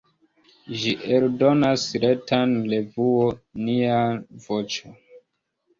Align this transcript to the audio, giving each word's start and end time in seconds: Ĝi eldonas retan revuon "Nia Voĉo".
Ĝi 0.83 0.93
eldonas 1.17 1.83
retan 2.05 2.57
revuon 2.75 3.41
"Nia 3.69 4.03
Voĉo". 4.49 4.99